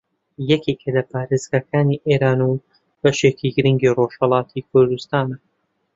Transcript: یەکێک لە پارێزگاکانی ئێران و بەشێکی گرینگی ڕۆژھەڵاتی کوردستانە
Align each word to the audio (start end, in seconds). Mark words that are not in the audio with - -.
یەکێک 0.51 0.81
لە 0.95 1.03
پارێزگاکانی 1.11 2.01
ئێران 2.07 2.39
و 2.49 2.51
بەشێکی 3.01 3.53
گرینگی 3.55 3.93
ڕۆژھەڵاتی 3.97 4.65
کوردستانە 4.69 5.37